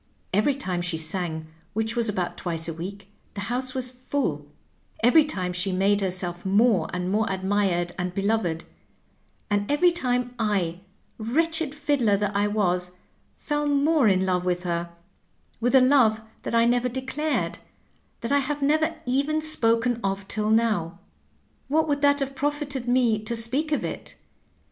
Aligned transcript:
Every 0.33 0.55
time 0.55 0.81
she 0.81 0.97
sang, 0.97 1.45
which 1.73 1.95
was 1.95 2.09
about 2.09 2.35
twice 2.35 2.67
a 2.67 2.73
week, 2.73 3.09
the 3.35 3.41
house 3.41 3.75
was 3.75 3.91
full; 3.91 4.47
every 5.03 5.23
time 5.23 5.53
she 5.53 5.71
made 5.71 6.01
herself 6.01 6.43
more 6.43 6.89
and 6.91 7.11
more 7.11 7.27
admired 7.31 7.91
and 7.99 8.11
beloved; 8.11 8.63
and 9.51 9.69
every 9.69 9.91
time 9.91 10.33
I, 10.39 10.79
wretched 11.19 11.75
fiddler 11.75 12.17
that 12.17 12.35
I 12.35 12.47
was, 12.47 12.93
fell 13.37 13.67
more 13.67 14.07
in 14.07 14.25
love 14.25 14.43
with 14.43 14.63
her, 14.63 14.89
with 15.59 15.75
a 15.75 15.79
love 15.81 16.19
that 16.41 16.55
I 16.55 16.65
never 16.65 16.89
de 16.89 17.03
clared, 17.03 17.59
that 18.21 18.31
I 18.31 18.39
have 18.39 18.63
never 18.63 18.95
even 19.05 19.39
spoken 19.39 19.99
of 20.03 20.27
till 20.27 20.49
now. 20.49 20.97
What 21.67 21.87
would 21.87 22.01
that 22.01 22.21
have 22.21 22.33
profited 22.35 22.87
me 22.87 23.19
to 23.19 23.35
speak 23.35 23.71
of 23.71 23.83
it? 23.85 24.15